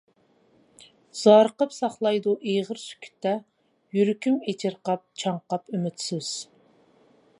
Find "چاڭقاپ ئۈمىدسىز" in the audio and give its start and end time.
5.25-6.33